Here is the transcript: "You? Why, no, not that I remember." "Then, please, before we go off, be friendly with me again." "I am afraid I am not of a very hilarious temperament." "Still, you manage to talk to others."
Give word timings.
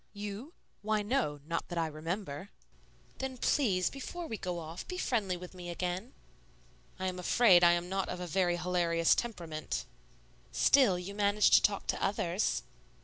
"You? 0.13 0.53
Why, 0.81 1.03
no, 1.03 1.41
not 1.45 1.67
that 1.67 1.77
I 1.77 1.85
remember." 1.85 2.49
"Then, 3.19 3.37
please, 3.37 3.91
before 3.91 4.25
we 4.25 4.35
go 4.35 4.57
off, 4.57 4.87
be 4.87 4.97
friendly 4.97 5.37
with 5.37 5.53
me 5.53 5.69
again." 5.69 6.13
"I 6.97 7.05
am 7.05 7.19
afraid 7.19 7.63
I 7.63 7.73
am 7.73 7.87
not 7.87 8.09
of 8.09 8.19
a 8.19 8.25
very 8.25 8.57
hilarious 8.57 9.13
temperament." 9.13 9.85
"Still, 10.51 10.97
you 10.97 11.13
manage 11.13 11.51
to 11.51 11.61
talk 11.61 11.85
to 11.85 12.03
others." 12.03 12.63